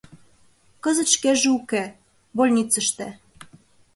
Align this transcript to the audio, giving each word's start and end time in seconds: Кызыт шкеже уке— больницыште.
Кызыт 0.83 1.09
шкеже 1.15 1.49
уке— 1.57 1.83
больницыште. 2.37 3.07